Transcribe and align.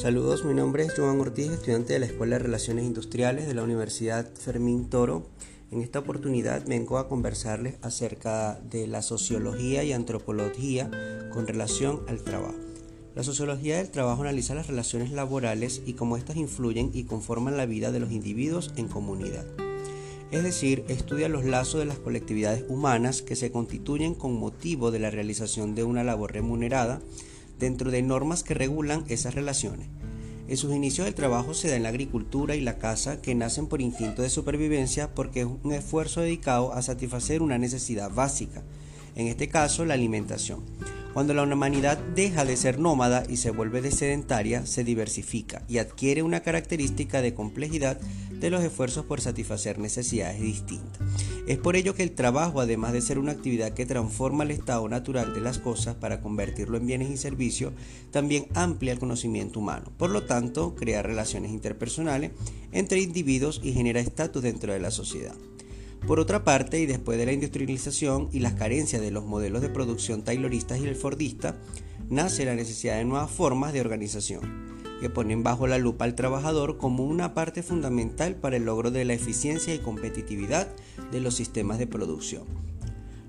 Saludos, 0.00 0.46
mi 0.46 0.54
nombre 0.54 0.84
es 0.84 0.94
Joan 0.96 1.20
Ortiz, 1.20 1.50
estudiante 1.50 1.92
de 1.92 1.98
la 1.98 2.06
Escuela 2.06 2.36
de 2.36 2.44
Relaciones 2.44 2.86
Industriales 2.86 3.46
de 3.46 3.52
la 3.52 3.62
Universidad 3.62 4.26
Fermín 4.32 4.88
Toro. 4.88 5.26
En 5.70 5.82
esta 5.82 5.98
oportunidad 5.98 6.64
vengo 6.66 6.96
a 6.96 7.06
conversarles 7.06 7.74
acerca 7.82 8.58
de 8.70 8.86
la 8.86 9.02
sociología 9.02 9.84
y 9.84 9.92
antropología 9.92 10.90
con 11.34 11.46
relación 11.46 12.00
al 12.08 12.22
trabajo. 12.22 12.56
La 13.14 13.22
sociología 13.22 13.76
del 13.76 13.90
trabajo 13.90 14.22
analiza 14.22 14.54
las 14.54 14.68
relaciones 14.68 15.12
laborales 15.12 15.82
y 15.84 15.92
cómo 15.92 16.16
éstas 16.16 16.36
influyen 16.36 16.92
y 16.94 17.04
conforman 17.04 17.58
la 17.58 17.66
vida 17.66 17.92
de 17.92 18.00
los 18.00 18.10
individuos 18.10 18.72
en 18.76 18.88
comunidad. 18.88 19.44
Es 20.30 20.42
decir, 20.42 20.82
estudia 20.88 21.28
los 21.28 21.44
lazos 21.44 21.78
de 21.78 21.84
las 21.84 21.98
colectividades 21.98 22.64
humanas 22.68 23.20
que 23.20 23.36
se 23.36 23.52
constituyen 23.52 24.14
con 24.14 24.32
motivo 24.32 24.92
de 24.92 25.00
la 25.00 25.10
realización 25.10 25.74
de 25.74 25.84
una 25.84 26.04
labor 26.04 26.32
remunerada 26.32 27.02
dentro 27.60 27.92
de 27.92 28.02
normas 28.02 28.42
que 28.42 28.54
regulan 28.54 29.04
esas 29.08 29.34
relaciones. 29.36 29.86
En 30.48 30.56
sus 30.56 30.74
inicios 30.74 31.06
el 31.06 31.14
trabajo 31.14 31.54
se 31.54 31.68
da 31.68 31.76
en 31.76 31.84
la 31.84 31.90
agricultura 31.90 32.56
y 32.56 32.60
la 32.60 32.78
caza 32.78 33.22
que 33.22 33.36
nacen 33.36 33.68
por 33.68 33.80
instinto 33.80 34.22
de 34.22 34.30
supervivencia 34.30 35.14
porque 35.14 35.42
es 35.42 35.46
un 35.46 35.72
esfuerzo 35.72 36.22
dedicado 36.22 36.72
a 36.72 36.82
satisfacer 36.82 37.40
una 37.40 37.56
necesidad 37.56 38.10
básica, 38.10 38.64
en 39.14 39.28
este 39.28 39.48
caso 39.48 39.84
la 39.84 39.94
alimentación. 39.94 40.64
Cuando 41.12 41.34
la 41.34 41.42
humanidad 41.42 41.98
deja 42.16 42.44
de 42.44 42.56
ser 42.56 42.78
nómada 42.78 43.24
y 43.28 43.36
se 43.36 43.50
vuelve 43.50 43.80
de 43.82 43.90
sedentaria, 43.90 44.64
se 44.64 44.84
diversifica 44.84 45.62
y 45.68 45.78
adquiere 45.78 46.22
una 46.22 46.40
característica 46.40 47.20
de 47.20 47.34
complejidad 47.34 48.00
de 48.30 48.50
los 48.50 48.62
esfuerzos 48.62 49.04
por 49.04 49.20
satisfacer 49.20 49.78
necesidades 49.78 50.40
distintas. 50.40 50.99
Es 51.46 51.58
por 51.58 51.74
ello 51.74 51.94
que 51.94 52.02
el 52.02 52.12
trabajo, 52.12 52.60
además 52.60 52.92
de 52.92 53.00
ser 53.00 53.18
una 53.18 53.32
actividad 53.32 53.72
que 53.72 53.86
transforma 53.86 54.44
el 54.44 54.50
estado 54.50 54.88
natural 54.88 55.34
de 55.34 55.40
las 55.40 55.58
cosas 55.58 55.94
para 55.96 56.20
convertirlo 56.20 56.76
en 56.76 56.86
bienes 56.86 57.10
y 57.10 57.16
servicios, 57.16 57.72
también 58.10 58.46
amplia 58.54 58.92
el 58.92 58.98
conocimiento 58.98 59.58
humano. 59.58 59.90
Por 59.96 60.10
lo 60.10 60.24
tanto, 60.24 60.74
crea 60.74 61.02
relaciones 61.02 61.50
interpersonales 61.50 62.32
entre 62.72 63.00
individuos 63.00 63.60
y 63.64 63.72
genera 63.72 64.00
estatus 64.00 64.42
dentro 64.42 64.72
de 64.72 64.80
la 64.80 64.90
sociedad. 64.90 65.34
Por 66.06 66.20
otra 66.20 66.44
parte, 66.44 66.80
y 66.80 66.86
después 66.86 67.18
de 67.18 67.26
la 67.26 67.32
industrialización 67.32 68.28
y 68.32 68.40
las 68.40 68.54
carencias 68.54 69.02
de 69.02 69.10
los 69.10 69.24
modelos 69.24 69.60
de 69.60 69.68
producción 69.68 70.22
tayloristas 70.22 70.80
y 70.80 70.86
el 70.86 70.96
fordista, 70.96 71.56
nace 72.08 72.44
la 72.44 72.54
necesidad 72.54 72.96
de 72.96 73.04
nuevas 73.04 73.30
formas 73.30 73.72
de 73.72 73.80
organización 73.80 74.79
que 75.00 75.10
ponen 75.10 75.42
bajo 75.42 75.66
la 75.66 75.78
lupa 75.78 76.04
al 76.04 76.14
trabajador 76.14 76.76
como 76.76 77.04
una 77.04 77.34
parte 77.34 77.62
fundamental 77.62 78.36
para 78.36 78.56
el 78.56 78.64
logro 78.64 78.90
de 78.90 79.04
la 79.04 79.14
eficiencia 79.14 79.74
y 79.74 79.78
competitividad 79.78 80.68
de 81.10 81.20
los 81.20 81.34
sistemas 81.34 81.78
de 81.78 81.86
producción. 81.86 82.44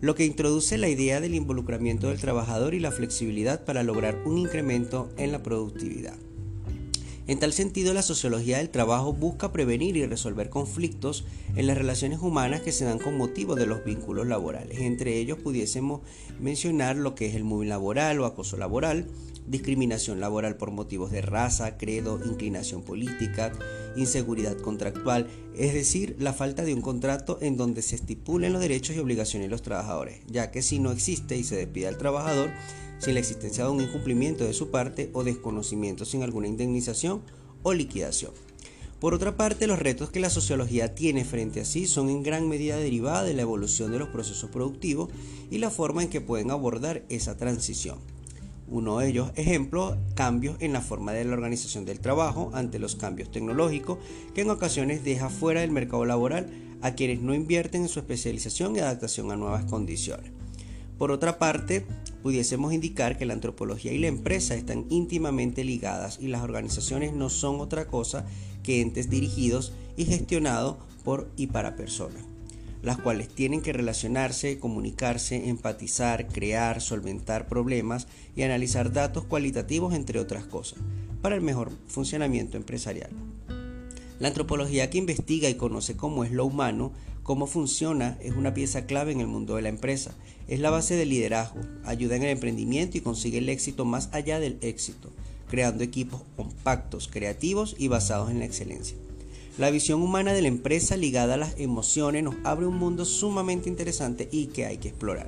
Lo 0.00 0.14
que 0.14 0.24
introduce 0.24 0.78
la 0.78 0.88
idea 0.88 1.20
del 1.20 1.34
involucramiento 1.34 2.08
del 2.08 2.20
trabajador 2.20 2.74
y 2.74 2.80
la 2.80 2.92
flexibilidad 2.92 3.64
para 3.64 3.82
lograr 3.82 4.22
un 4.24 4.38
incremento 4.38 5.10
en 5.16 5.32
la 5.32 5.42
productividad. 5.42 6.14
En 7.28 7.38
tal 7.38 7.52
sentido, 7.52 7.92
la 7.92 8.00
sociología 8.00 8.56
del 8.56 8.70
trabajo 8.70 9.12
busca 9.12 9.52
prevenir 9.52 9.98
y 9.98 10.06
resolver 10.06 10.48
conflictos 10.48 11.26
en 11.56 11.66
las 11.66 11.76
relaciones 11.76 12.20
humanas 12.20 12.62
que 12.62 12.72
se 12.72 12.86
dan 12.86 12.98
con 12.98 13.18
motivo 13.18 13.54
de 13.54 13.66
los 13.66 13.84
vínculos 13.84 14.26
laborales. 14.26 14.78
Entre 14.80 15.18
ellos 15.18 15.36
pudiésemos 15.36 16.00
mencionar 16.40 16.96
lo 16.96 17.14
que 17.14 17.26
es 17.26 17.34
el 17.34 17.44
movimiento 17.44 17.74
laboral 17.74 18.20
o 18.20 18.24
acoso 18.24 18.56
laboral, 18.56 19.08
discriminación 19.48 20.20
laboral 20.20 20.56
por 20.56 20.70
motivos 20.70 21.10
de 21.10 21.22
raza, 21.22 21.76
credo, 21.76 22.20
inclinación 22.24 22.82
política, 22.82 23.52
inseguridad 23.96 24.56
contractual, 24.58 25.26
es 25.56 25.74
decir, 25.74 26.16
la 26.18 26.32
falta 26.32 26.64
de 26.64 26.74
un 26.74 26.82
contrato 26.82 27.38
en 27.40 27.56
donde 27.56 27.82
se 27.82 27.96
estipulen 27.96 28.52
los 28.52 28.62
derechos 28.62 28.96
y 28.96 28.98
obligaciones 28.98 29.46
de 29.46 29.50
los 29.50 29.62
trabajadores, 29.62 30.20
ya 30.26 30.50
que 30.50 30.62
si 30.62 30.78
no 30.78 30.92
existe 30.92 31.36
y 31.36 31.44
se 31.44 31.56
despide 31.56 31.88
al 31.88 31.98
trabajador, 31.98 32.50
sin 32.98 33.14
la 33.14 33.20
existencia 33.20 33.64
de 33.64 33.70
un 33.70 33.80
incumplimiento 33.80 34.44
de 34.44 34.52
su 34.52 34.70
parte 34.70 35.10
o 35.12 35.24
desconocimiento 35.24 36.04
sin 36.04 36.22
alguna 36.22 36.48
indemnización 36.48 37.22
o 37.62 37.72
liquidación. 37.72 38.32
Por 39.00 39.14
otra 39.14 39.36
parte, 39.36 39.68
los 39.68 39.78
retos 39.78 40.10
que 40.10 40.18
la 40.18 40.28
sociología 40.28 40.96
tiene 40.96 41.24
frente 41.24 41.60
a 41.60 41.64
sí 41.64 41.86
son 41.86 42.10
en 42.10 42.24
gran 42.24 42.48
medida 42.48 42.76
derivados 42.76 43.28
de 43.28 43.34
la 43.34 43.42
evolución 43.42 43.92
de 43.92 44.00
los 44.00 44.08
procesos 44.08 44.50
productivos 44.50 45.10
y 45.52 45.58
la 45.58 45.70
forma 45.70 46.02
en 46.02 46.08
que 46.08 46.20
pueden 46.20 46.50
abordar 46.50 47.04
esa 47.08 47.36
transición. 47.36 47.98
Uno 48.70 48.98
de 48.98 49.08
ellos, 49.08 49.30
ejemplo, 49.36 49.96
cambios 50.14 50.56
en 50.60 50.72
la 50.72 50.82
forma 50.82 51.12
de 51.12 51.24
la 51.24 51.32
organización 51.32 51.84
del 51.84 52.00
trabajo 52.00 52.50
ante 52.52 52.78
los 52.78 52.96
cambios 52.96 53.30
tecnológicos 53.30 53.98
que 54.34 54.42
en 54.42 54.50
ocasiones 54.50 55.04
deja 55.04 55.30
fuera 55.30 55.62
del 55.62 55.70
mercado 55.70 56.04
laboral 56.04 56.50
a 56.82 56.92
quienes 56.92 57.20
no 57.20 57.34
invierten 57.34 57.82
en 57.82 57.88
su 57.88 57.98
especialización 57.98 58.76
y 58.76 58.80
adaptación 58.80 59.30
a 59.30 59.36
nuevas 59.36 59.64
condiciones. 59.64 60.32
Por 60.98 61.12
otra 61.12 61.38
parte, 61.38 61.86
pudiésemos 62.22 62.72
indicar 62.72 63.16
que 63.16 63.24
la 63.24 63.34
antropología 63.34 63.92
y 63.92 63.98
la 63.98 64.08
empresa 64.08 64.54
están 64.54 64.84
íntimamente 64.90 65.62
ligadas 65.64 66.18
y 66.20 66.26
las 66.26 66.42
organizaciones 66.42 67.12
no 67.12 67.30
son 67.30 67.60
otra 67.60 67.86
cosa 67.86 68.26
que 68.64 68.80
entes 68.80 69.08
dirigidos 69.08 69.72
y 69.96 70.04
gestionados 70.06 70.76
por 71.04 71.30
y 71.36 71.46
para 71.46 71.76
personas, 71.76 72.24
las 72.82 72.98
cuales 72.98 73.28
tienen 73.28 73.60
que 73.60 73.72
relacionarse, 73.72 74.58
comunicarse, 74.58 75.48
empatizar, 75.48 76.28
crear, 76.28 76.80
solventar 76.80 77.48
problemas 77.48 78.06
y 78.36 78.42
analizar 78.42 78.92
datos 78.92 79.24
cualitativos, 79.24 79.94
entre 79.94 80.20
otras 80.20 80.44
cosas, 80.44 80.78
para 81.22 81.34
el 81.34 81.42
mejor 81.42 81.72
funcionamiento 81.88 82.56
empresarial. 82.56 83.10
La 84.20 84.28
antropología 84.28 84.90
que 84.90 84.98
investiga 84.98 85.48
y 85.48 85.54
conoce 85.54 85.96
cómo 85.96 86.24
es 86.24 86.32
lo 86.32 86.44
humano, 86.44 86.92
cómo 87.22 87.46
funciona, 87.46 88.18
es 88.20 88.34
una 88.34 88.54
pieza 88.54 88.86
clave 88.86 89.12
en 89.12 89.20
el 89.20 89.26
mundo 89.26 89.56
de 89.56 89.62
la 89.62 89.68
empresa. 89.68 90.14
Es 90.48 90.60
la 90.60 90.70
base 90.70 90.96
del 90.96 91.10
liderazgo, 91.10 91.60
ayuda 91.84 92.16
en 92.16 92.22
el 92.22 92.30
emprendimiento 92.30 92.96
y 92.96 93.02
consigue 93.02 93.38
el 93.38 93.48
éxito 93.48 93.84
más 93.84 94.08
allá 94.12 94.40
del 94.40 94.58
éxito, 94.60 95.10
creando 95.48 95.84
equipos 95.84 96.22
compactos, 96.36 97.08
creativos 97.08 97.76
y 97.78 97.88
basados 97.88 98.30
en 98.30 98.40
la 98.40 98.44
excelencia. 98.44 98.96
La 99.58 99.70
visión 99.70 100.00
humana 100.02 100.32
de 100.32 100.40
la 100.40 100.46
empresa 100.46 100.96
ligada 100.96 101.34
a 101.34 101.36
las 101.36 101.58
emociones 101.58 102.22
nos 102.22 102.36
abre 102.44 102.66
un 102.66 102.76
mundo 102.76 103.04
sumamente 103.04 103.68
interesante 103.68 104.28
y 104.30 104.46
que 104.46 104.66
hay 104.66 104.78
que 104.78 104.86
explorar. 104.86 105.26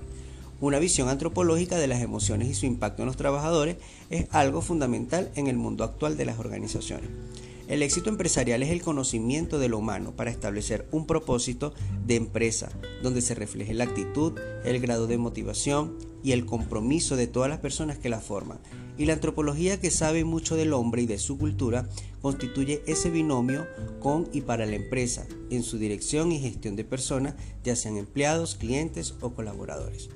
Una 0.60 0.78
visión 0.78 1.08
antropológica 1.08 1.78
de 1.78 1.88
las 1.88 2.00
emociones 2.00 2.48
y 2.48 2.54
su 2.54 2.64
impacto 2.64 3.02
en 3.02 3.06
los 3.06 3.16
trabajadores 3.16 3.78
es 4.08 4.26
algo 4.30 4.62
fundamental 4.62 5.32
en 5.34 5.48
el 5.48 5.56
mundo 5.56 5.82
actual 5.82 6.16
de 6.16 6.26
las 6.26 6.38
organizaciones. 6.38 7.10
El 7.66 7.82
éxito 7.82 8.08
empresarial 8.08 8.62
es 8.62 8.70
el 8.70 8.82
conocimiento 8.82 9.58
de 9.58 9.68
lo 9.68 9.78
humano 9.78 10.12
para 10.14 10.30
establecer 10.30 10.86
un 10.92 11.08
propósito 11.08 11.74
de 12.06 12.14
empresa 12.14 12.68
donde 13.02 13.22
se 13.22 13.34
refleje 13.34 13.74
la 13.74 13.84
actitud, 13.84 14.38
el 14.64 14.78
grado 14.78 15.08
de 15.08 15.18
motivación 15.18 15.96
y 16.22 16.32
el 16.32 16.46
compromiso 16.46 17.16
de 17.16 17.26
todas 17.26 17.50
las 17.50 17.58
personas 17.58 17.98
que 17.98 18.08
la 18.08 18.20
forman. 18.20 18.60
Y 19.00 19.06
la 19.06 19.14
antropología 19.14 19.80
que 19.80 19.90
sabe 19.90 20.24
mucho 20.24 20.56
del 20.56 20.74
hombre 20.74 21.00
y 21.00 21.06
de 21.06 21.16
su 21.16 21.38
cultura 21.38 21.88
constituye 22.20 22.82
ese 22.86 23.08
binomio 23.08 23.66
con 23.98 24.28
y 24.30 24.42
para 24.42 24.66
la 24.66 24.76
empresa 24.76 25.26
en 25.48 25.62
su 25.62 25.78
dirección 25.78 26.32
y 26.32 26.38
gestión 26.38 26.76
de 26.76 26.84
personas, 26.84 27.34
ya 27.64 27.76
sean 27.76 27.96
empleados, 27.96 28.56
clientes 28.56 29.14
o 29.22 29.30
colaboradores. 29.32 30.10